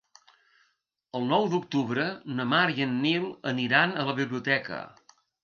[1.19, 2.05] El nou d'octubre
[2.39, 4.83] na Mar i en Nil aniran a la biblioteca.